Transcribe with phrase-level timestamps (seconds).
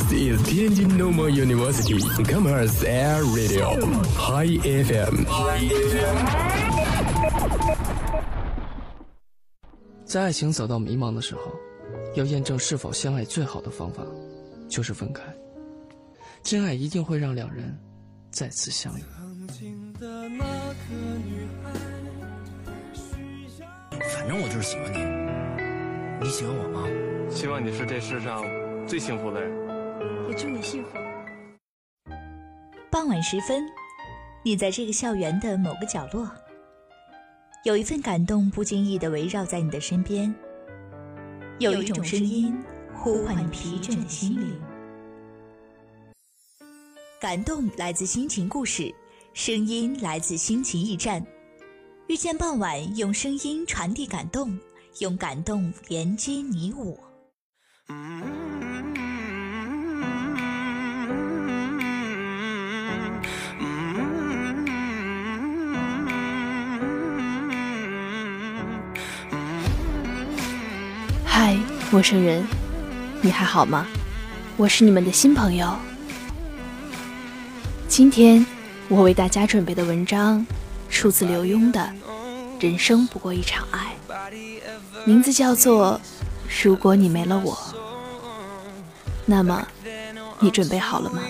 [0.00, 3.76] This is Tianjin Normal University Commerce Air Radio
[4.16, 5.24] High FM。
[10.06, 11.52] 在爱情走到迷茫的时候，
[12.14, 14.02] 要验证是否相爱，最好的方法
[14.70, 15.22] 就是分开。
[16.42, 17.78] 真爱一定会让两人
[18.30, 19.02] 再次相遇。
[24.16, 25.00] 反正我就是喜欢你，
[26.24, 26.88] 你喜欢我吗？
[27.30, 28.42] 希望你是这世上
[28.86, 29.59] 最幸福的人。
[30.40, 30.90] 也祝你幸福。
[32.90, 33.62] 傍晚时分，
[34.42, 36.30] 你在这个校园的某个角落，
[37.64, 40.34] 有一份感动不经意的围绕在你的身边，
[41.58, 42.58] 有一种声音
[42.94, 44.58] 呼唤你疲倦的心灵。
[47.20, 48.92] 感动来自心情故事，
[49.34, 51.22] 声音来自心情驿站。
[52.08, 54.58] 遇见傍晚，用声音传递感动，
[55.00, 56.98] 用感动连接你我。
[57.86, 58.24] 嗨，
[71.92, 72.46] 陌生人，
[73.20, 73.84] 你还好吗？
[74.56, 75.76] 我是你们的新朋友。
[77.88, 78.46] 今天
[78.88, 80.46] 我为大家准备的文章
[80.88, 81.80] 出自刘墉的
[82.62, 83.96] 《人生不过一场爱》，
[85.04, 86.00] 名字叫做
[86.64, 87.54] 《如果你没了我》，
[89.26, 89.66] 那么
[90.38, 91.20] 你准备好了吗？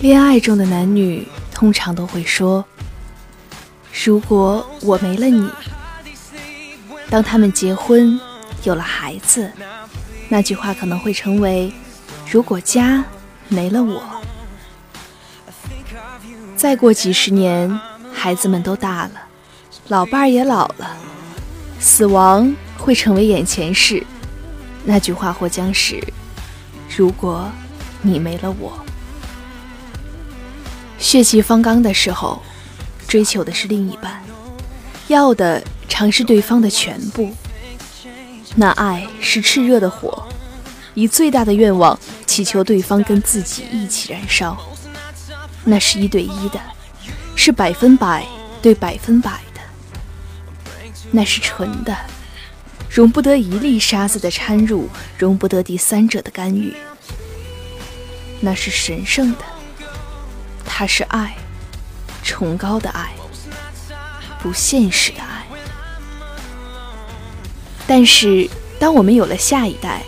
[0.00, 2.62] 恋爱中的男女通常都会说
[4.04, 5.50] ：“如果我没了你。”
[7.08, 8.20] 当他们结婚
[8.64, 9.50] 有了孩子，
[10.28, 11.72] 那句话可能会成为
[12.30, 13.02] ：“如果家
[13.48, 14.02] 没了我。”
[16.54, 17.80] 再过几十年，
[18.12, 19.12] 孩子们都大了，
[19.88, 20.98] 老伴儿也老了，
[21.80, 24.04] 死亡会成为眼前事，
[24.84, 25.98] 那句话或将是。
[26.94, 27.50] 如果
[28.02, 28.78] 你没了我，
[30.98, 32.42] 血气方刚的时候，
[33.06, 34.22] 追求的是另一半，
[35.08, 37.32] 要的常是对方的全部。
[38.54, 40.26] 那爱是炽热的火，
[40.94, 44.56] 以最大的愿望祈求对方跟自己一起燃烧。
[45.64, 46.60] 那是一对一的，
[47.34, 48.24] 是百分百
[48.62, 49.60] 对百分百的。
[51.10, 51.94] 那是纯的。
[52.88, 54.88] 容不得一粒沙子的掺入，
[55.18, 56.74] 容不得第三者的干预。
[58.40, 59.38] 那是神圣的，
[60.64, 61.36] 它是爱，
[62.22, 63.10] 崇高的爱，
[64.42, 65.44] 不现实的爱。
[67.86, 68.48] 但是，
[68.78, 70.02] 当我们有了下一代，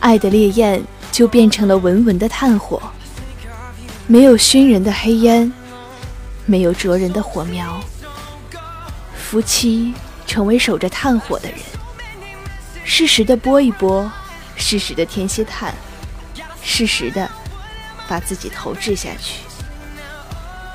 [0.00, 2.80] 爱的烈焰就变成了文文的炭火，
[4.06, 5.52] 没有熏人的黑烟，
[6.46, 7.80] 没有灼人的火苗。
[9.14, 9.94] 夫妻
[10.30, 11.58] 成为守着炭火的人。
[12.84, 14.08] 适时的拨一拨，
[14.54, 15.74] 适时的添些炭，
[16.62, 17.28] 适时的
[18.06, 19.40] 把自己投掷下去，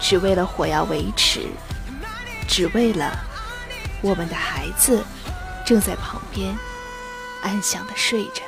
[0.02, 1.40] 只为了火要维持，
[2.50, 3.18] 只为了
[4.02, 5.02] 我们的孩子
[5.66, 6.54] 正在旁边
[7.42, 8.42] 安详的睡着。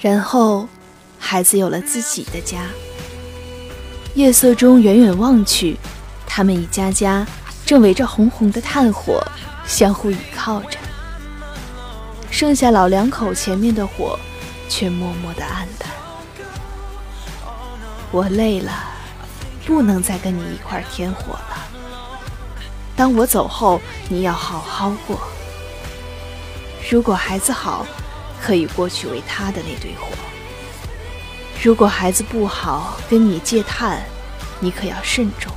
[0.00, 0.68] 然后，
[1.18, 2.66] 孩子有了自己的家。
[4.14, 5.78] 夜色中远远望去，
[6.26, 7.26] 他们一家家
[7.70, 9.24] 正围着红红的炭火
[9.64, 10.76] 相互倚靠着。
[12.28, 14.18] 剩下老两口前面的火，
[14.68, 15.88] 却默默的暗淡。
[18.10, 18.72] 我累了，
[19.64, 21.68] 不能再跟你一块添火了。
[22.96, 25.16] 当我走后，你要好好过。
[26.90, 27.86] 如果孩子好，
[28.42, 30.08] 可以过去为他的那堆火；
[31.62, 34.02] 如果孩子不好，跟你借炭，
[34.58, 35.52] 你可要慎重，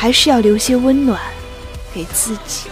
[0.00, 1.20] 还是要留些温暖
[1.92, 2.70] 给自己。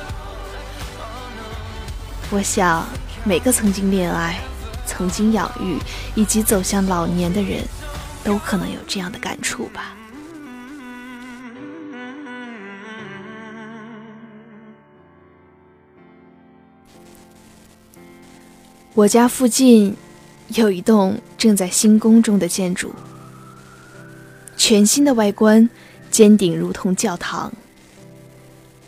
[2.31, 2.89] 我想，
[3.23, 4.41] 每个曾经恋爱、
[4.87, 5.77] 曾经养育
[6.15, 7.63] 以及走向老年的人，
[8.25, 9.95] 都可能有这样的感触吧。
[18.95, 19.95] 我家附近
[20.55, 22.95] 有一栋正在新宫中的建筑，
[24.57, 25.69] 全新的外观，
[26.19, 27.53] 尖顶如同教堂。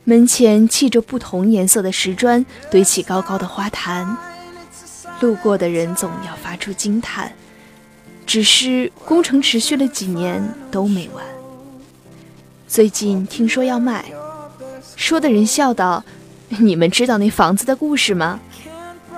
[0.02, 4.18] 门前砌着不同颜色的石砖，堆起高高的花坛，
[5.20, 7.30] 路过的人总要发出惊叹。
[8.26, 10.42] 只是工程持续了几年
[10.72, 11.24] 都没完。
[12.66, 14.10] 最近听说要卖，
[14.96, 16.04] 说的人笑道
[16.58, 18.40] ：“你们知道那房子的故事吗？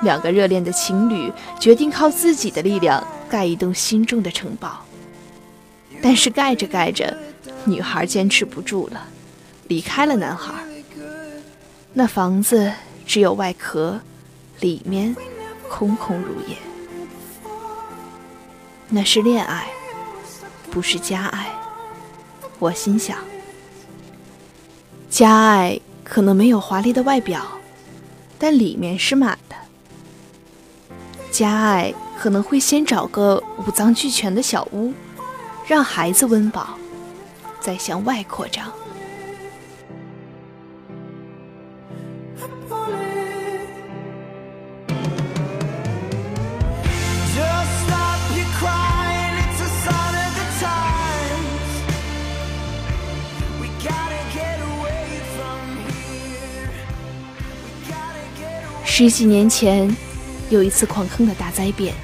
[0.03, 4.85] 两个热恋的情侣决定靠自己的力量盖一栋心中的城堡，
[6.03, 7.17] 但是盖着盖着，
[7.65, 9.09] 女孩坚持不住了，
[9.69, 10.55] 离开了男孩。
[11.93, 12.73] 那房子
[13.07, 14.01] 只有外壳，
[14.61, 15.15] 里面
[15.69, 16.57] 空空如也。
[18.89, 19.69] 那是恋爱，
[20.71, 21.51] 不是家爱。
[22.59, 23.19] 我心想，
[25.11, 27.43] 家爱可能没有华丽的外表，
[28.39, 29.57] 但里面是满的。
[31.31, 34.93] 家爱可能会先找个五脏俱全的小屋，
[35.67, 36.79] 让孩子温饱，
[37.63, 38.73] 再向外扩张。
[58.85, 59.97] 十几年前，
[60.51, 61.95] 有一次矿坑的大灾变。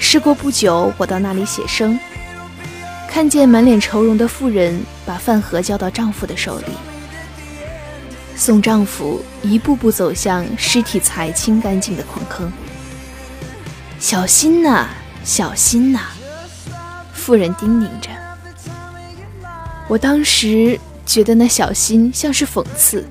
[0.00, 1.98] 事过不久，我到那里写生，
[3.18, 6.66] 看见满脸愁容的妇人把饭盒交到丈夫的手里，
[8.36, 12.48] 送丈夫一步步走向尸体才清干净的矿坑。
[13.98, 14.86] 小心呐，
[15.24, 15.98] 小心呐！
[17.12, 18.08] 妇人叮咛着。
[19.88, 23.04] 我当时觉得那小心像是讽刺。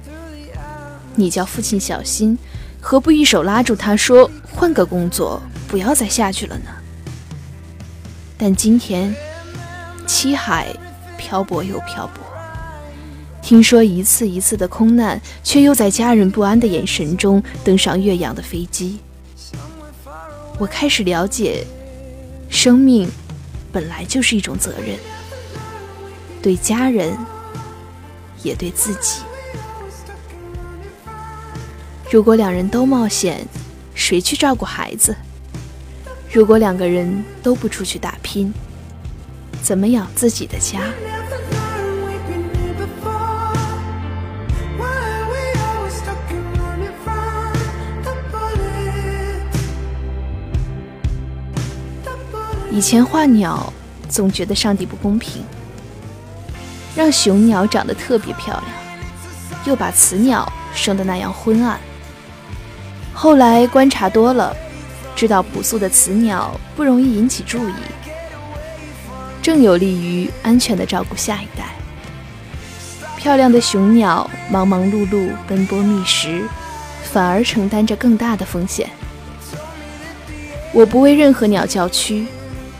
[1.15, 2.39] 你叫父亲小心，
[2.79, 6.71] 何不一手拉住他说：“换个工作，不要再下去了呢？”
[8.39, 9.13] 但今天，
[10.19, 10.75] 七海
[11.15, 12.25] 漂泊又漂泊，
[13.39, 18.97] 听说一次一次的空难，却又在家人不安的眼神中登上岳阳的飞机。
[20.57, 21.63] 我开始了解，
[22.49, 23.07] 生命
[23.71, 24.97] 本来就是一种责任，
[26.41, 27.15] 对家人，
[28.41, 29.21] 也对自己。
[32.09, 33.47] 如果两人都冒险，
[33.93, 35.15] 谁去照顾孩子？
[36.31, 38.51] 如果两个人都不出去打拼，
[39.61, 40.79] 怎么养自己的家？
[52.69, 53.73] 以前画鸟，
[54.07, 55.43] 总觉得上帝不公平，
[56.95, 58.65] 让雄鸟长得特别漂亮，
[59.65, 61.79] 又把雌鸟生得那样昏暗。
[63.15, 64.55] 后来观察多了，
[65.15, 67.73] 知道朴素的雌鸟不容易引起注意，
[69.47, 71.69] 正有利于安全的照顾下一代。
[73.15, 76.43] 漂亮的雄鸟忙忙碌碌奔波觅食，
[77.13, 78.89] 反而承担着更大的风险。
[80.73, 82.27] 我不为任何鸟叫屈，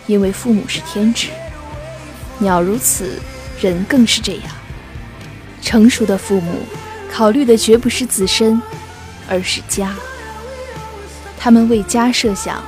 [0.07, 1.29] 因为父母是天职，
[2.37, 3.13] 鸟如此，
[3.61, 4.43] 人更是这样。
[5.61, 6.63] 成熟的父母
[7.09, 8.61] 考虑的绝不是自身，
[9.29, 9.95] 而是家。
[11.39, 12.61] 他们为家设想，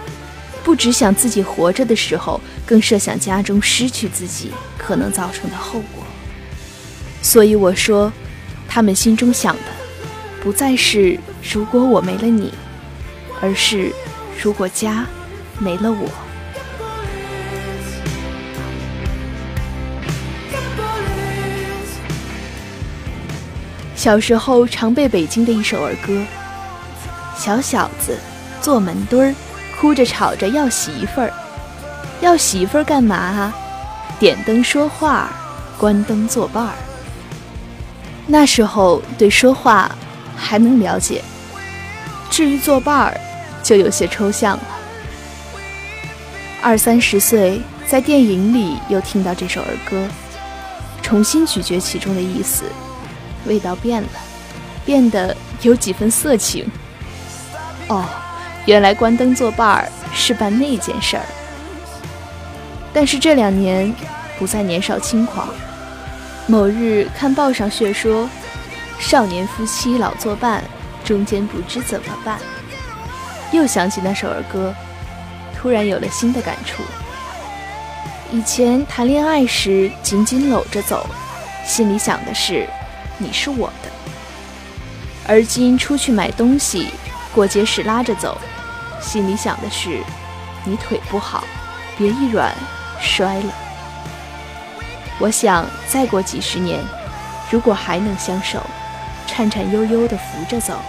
[0.64, 6.04] 不只想自己活着的时候，更设想家中失去自己可能造成的后果。
[7.20, 8.14] 所以我说，
[8.68, 9.64] 他们心中想的，
[10.40, 11.20] 不再是
[11.52, 12.54] 如果我没了你，
[13.42, 13.92] 而是
[14.40, 15.08] 如果家
[15.58, 16.08] 没了我。
[23.96, 26.24] 小时候常背北京的一首儿歌，
[27.36, 28.16] 小小子。
[28.62, 29.36] 坐门墩儿，
[29.80, 31.34] 哭着吵着要媳妇儿，
[32.22, 33.54] 要媳妇儿干嘛啊？
[34.20, 35.30] 点灯说话，
[35.78, 36.74] 关灯作伴儿。
[38.28, 39.90] 那时候对说话
[40.36, 41.24] 还能了解，
[42.30, 43.20] 至于作伴儿，
[43.64, 44.64] 就有些抽象了。
[46.62, 50.06] 二三十岁，在电影里又听到这首儿歌，
[51.02, 52.66] 重新咀嚼其中的意思，
[53.46, 54.10] 味道变了，
[54.86, 56.70] 变得有几分色情。
[57.88, 58.06] 哦。
[58.66, 61.26] 原来关灯作伴儿是办那件事儿，
[62.94, 63.94] 但是这两年
[64.38, 65.48] 不再年少轻狂。
[66.48, 68.28] 某日看报上却说，
[69.00, 70.64] 少年夫妻老作伴，
[71.04, 72.40] 中间不知怎么办。
[73.52, 74.74] 又想起那首儿歌，
[75.56, 76.84] 突然有了新的感触。
[78.32, 81.08] 以前谈恋爱时紧紧搂着走，
[81.66, 82.68] 心里想的是
[83.18, 83.90] 你是我的；
[85.28, 86.90] 而今出去买东西，
[87.34, 88.38] 过节时拉着走。
[89.02, 90.02] 心里想的是，
[90.64, 91.44] 你腿不好，
[91.98, 92.56] 别一软
[93.02, 93.54] 摔了。
[95.20, 96.84] 我想再过几十年，
[97.52, 98.62] 如果还能相守，
[99.28, 100.80] 颤颤悠悠地扶着走，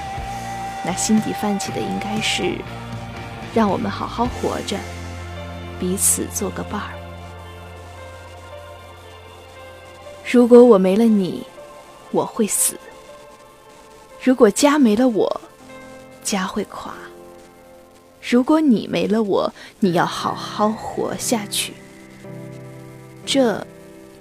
[0.85, 2.57] 那心底泛起的应该是，
[3.53, 4.77] 让我们好好活着，
[5.79, 6.91] 彼此做个伴儿。
[10.31, 11.45] 如果我没了你，
[12.13, 12.77] 我会死；
[14.23, 15.41] 如果家没了我，
[16.23, 16.93] 家会垮。
[18.23, 21.75] 如果你没了我，你要好好活下去。
[23.25, 23.67] 这，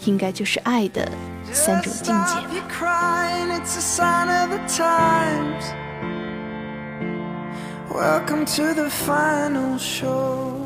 [0.05, 1.09] 应该就是爱的
[1.51, 2.33] 三种境界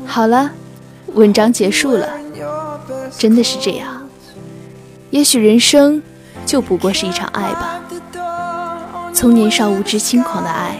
[0.06, 0.50] 好了，
[1.14, 2.08] 文章结束了，
[3.18, 4.08] 真的是这样。
[5.10, 6.02] 也许人生
[6.44, 7.80] 就不过是一场爱吧，
[9.12, 10.76] 从年少无知轻狂的爱，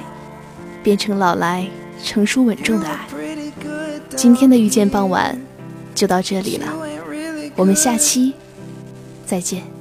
[0.83, 1.67] 变成老来
[2.03, 3.01] 成熟稳重的爱。
[4.15, 5.41] 今天的遇见傍晚
[5.95, 6.67] 就到这里了，
[7.57, 8.35] 我们下期
[9.27, 9.74] 再见。